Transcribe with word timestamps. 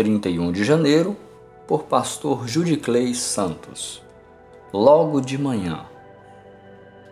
31 0.00 0.50
de 0.50 0.64
janeiro, 0.64 1.14
por 1.68 1.82
pastor 1.82 2.48
Judiclei 2.48 3.12
Santos. 3.12 4.02
Logo 4.72 5.20
de 5.20 5.36
manhã. 5.36 5.84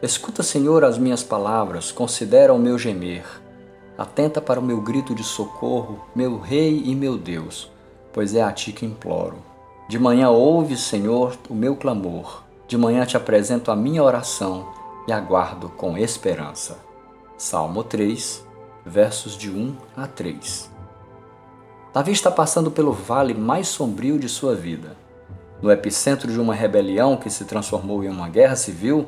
Escuta, 0.01 0.43
Senhor, 0.43 0.83
as 0.83 0.97
minhas 0.97 1.23
palavras, 1.23 1.93
considera 1.93 2.51
o 2.51 2.59
meu 2.59 2.79
gemer. 2.79 3.27
Atenta 3.99 4.41
para 4.41 4.59
o 4.59 4.63
meu 4.63 4.81
grito 4.81 5.15
de 5.15 5.23
socorro, 5.23 6.03
meu 6.17 6.39
Rei 6.39 6.83
e 6.87 6.95
meu 6.95 7.19
Deus, 7.19 7.71
pois 8.11 8.35
é 8.35 8.41
a 8.41 8.51
ti 8.53 8.73
que 8.73 8.87
imploro. 8.87 9.37
De 9.87 9.99
manhã 9.99 10.31
ouve, 10.31 10.75
Senhor, 10.75 11.37
o 11.51 11.55
meu 11.55 11.77
clamor. 11.77 12.43
De 12.67 12.79
manhã 12.79 13.05
te 13.05 13.19
apresento 13.19 13.71
a 13.71 13.77
minha 13.77 14.03
oração 14.03 14.67
e 15.07 15.13
aguardo 15.13 15.69
com 15.69 15.99
esperança. 15.99 16.79
Salmo 17.37 17.85
3, 17.85 18.43
versos 18.87 19.37
de 19.37 19.51
1 19.51 19.77
a 19.95 20.07
3. 20.07 20.78
Davi 21.93 22.13
está 22.13 22.31
passando 22.31 22.71
pelo 22.71 22.93
vale 22.93 23.33
mais 23.33 23.67
sombrio 23.69 24.19
de 24.19 24.29
sua 24.29 24.55
vida. 24.55 24.95
No 25.63 25.73
epicentro 25.73 26.31
de 26.31 26.39
uma 26.39 26.55
rebelião 26.55 27.17
que 27.17 27.31
se 27.31 27.47
transformou 27.47 28.05
em 28.05 28.09
uma 28.09 28.29
guerra 28.29 28.57
civil, 28.57 29.07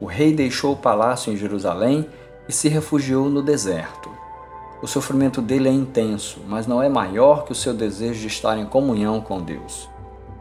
o 0.00 0.06
rei 0.06 0.34
deixou 0.34 0.72
o 0.72 0.76
palácio 0.76 1.32
em 1.32 1.36
Jerusalém 1.36 2.08
e 2.48 2.52
se 2.52 2.68
refugiou 2.68 3.28
no 3.28 3.40
deserto. 3.40 4.10
O 4.82 4.86
sofrimento 4.86 5.40
dele 5.40 5.68
é 5.68 5.72
intenso, 5.72 6.40
mas 6.46 6.66
não 6.66 6.82
é 6.82 6.88
maior 6.88 7.44
que 7.44 7.52
o 7.52 7.54
seu 7.54 7.72
desejo 7.72 8.20
de 8.20 8.26
estar 8.26 8.58
em 8.58 8.66
comunhão 8.66 9.20
com 9.20 9.40
Deus. 9.40 9.88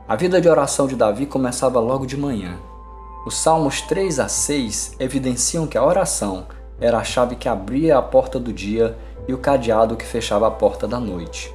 A 0.08 0.16
vida 0.16 0.42
de 0.42 0.50
oração 0.50 0.88
de 0.88 0.96
Davi 0.96 1.26
começava 1.26 1.80
logo 1.80 2.06
de 2.08 2.18
manhã. 2.18 2.58
Os 3.26 3.38
Salmos 3.38 3.82
3 3.82 4.20
a 4.20 4.28
6 4.28 4.96
evidenciam 5.00 5.68
que 5.68 5.78
a 5.78 5.84
oração 5.84 6.46
era 6.80 6.98
a 6.98 7.04
chave 7.04 7.36
que 7.36 7.48
abria 7.48 7.98
a 7.98 8.02
porta 8.02 8.40
do 8.40 8.52
dia 8.52 8.98
e 9.28 9.34
o 9.34 9.38
cadeado 9.38 9.96
que 9.96 10.06
fechava 10.06 10.48
a 10.48 10.52
porta 10.52 10.88
da 10.88 11.00
noite. 11.00 11.54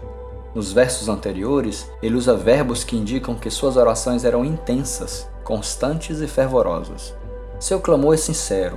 Nos 0.55 0.71
versos 0.71 1.09
anteriores, 1.09 1.91
ele 2.03 2.15
usa 2.15 2.37
verbos 2.37 2.85
que 2.85 2.97
indicam 2.97 3.35
que 3.35 3.51
suas 3.51 3.77
orações 3.77 4.23
eram 4.23 4.45
intensas, 4.45 5.27
constantes 5.43 6.21
e 6.21 6.27
fervorosas. 6.27 7.15
Seu 7.59 7.81
clamor 7.81 8.15
é 8.15 8.19
sincero. 8.19 8.77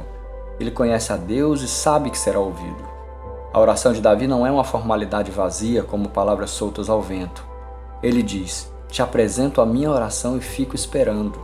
Ele 0.57 0.71
conhece 0.71 1.11
a 1.11 1.17
Deus 1.17 1.61
e 1.61 1.67
sabe 1.67 2.09
que 2.09 2.17
será 2.17 2.39
ouvido. 2.39 2.81
A 3.51 3.59
oração 3.59 3.91
de 3.91 3.99
Davi 4.01 4.25
não 4.25 4.47
é 4.47 4.51
uma 4.51 4.63
formalidade 4.63 5.31
vazia, 5.31 5.83
como 5.83 6.09
palavras 6.09 6.49
soltas 6.49 6.89
ao 6.89 7.01
vento. 7.01 7.43
Ele 8.01 8.23
diz: 8.23 8.71
Te 8.87 9.01
apresento 9.01 9.59
a 9.59 9.65
minha 9.65 9.91
oração 9.91 10.37
e 10.37 10.41
fico 10.41 10.75
esperando. 10.75 11.39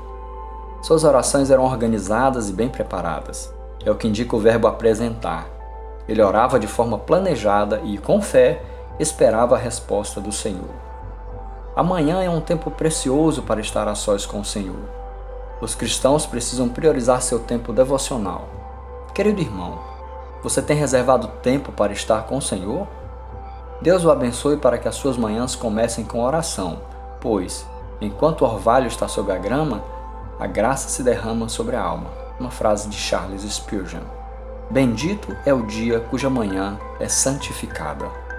Suas 0.82 1.04
orações 1.04 1.52
eram 1.52 1.64
organizadas 1.64 2.50
e 2.50 2.54
bem 2.54 2.70
preparadas. 2.70 3.54
É 3.86 3.92
o 3.92 3.96
que 3.96 4.08
indica 4.08 4.36
o 4.36 4.40
verbo 4.40 4.68
apresentar. 4.68 5.48
Ele 6.08 6.22
orava 6.22 6.60
de 6.60 6.68
forma 6.68 6.98
planejada 6.98 7.82
e, 7.84 7.98
com 7.98 8.22
fé, 8.22 8.62
esperava 9.02 9.56
a 9.56 9.60
resposta 9.60 10.22
do 10.22 10.32
Senhor. 10.32 10.70
Amanhã 11.76 12.22
é 12.22 12.30
um 12.30 12.40
tempo 12.40 12.70
precioso 12.70 13.42
para 13.42 13.60
estar 13.60 13.88
a 13.88 13.96
sós 13.96 14.26
com 14.26 14.42
o 14.42 14.46
Senhor. 14.46 14.90
Os 15.60 15.74
cristãos 15.74 16.26
precisam 16.26 16.70
priorizar 16.70 17.22
seu 17.22 17.40
tempo 17.40 17.74
devocional. 17.74 18.48
Querido 19.14 19.42
irmão, 19.42 19.80
você 20.44 20.62
tem 20.62 20.76
reservado 20.76 21.28
tempo 21.42 21.72
para 21.72 21.94
estar 21.94 22.24
com 22.24 22.38
o 22.38 22.42
Senhor? 22.42 22.88
Deus 23.82 24.06
o 24.06 24.12
abençoe 24.12 24.58
para 24.58 24.78
que 24.78 24.88
as 24.88 24.96
suas 24.96 25.18
manhãs 25.18 25.56
comecem 25.56 26.06
com 26.06 26.24
oração, 26.24 26.80
pois, 27.20 27.66
enquanto 28.00 28.42
o 28.42 28.46
orvalho 28.46 28.88
está 28.88 29.08
sobre 29.08 29.34
a 29.34 29.38
grama, 29.38 29.84
a 30.40 30.46
graça 30.46 30.90
se 30.90 31.04
derrama 31.04 31.50
sobre 31.50 31.76
a 31.76 31.82
alma. 31.82 32.10
Uma 32.40 32.52
frase 32.52 32.90
de 32.90 32.96
Charles 32.96 33.44
Spurgeon. 33.44 34.02
Bendito 34.70 35.36
é 35.46 35.54
o 35.54 35.66
dia 35.66 36.00
cuja 36.00 36.30
manhã 36.30 36.80
é 37.00 37.08
santificada. 37.08 38.31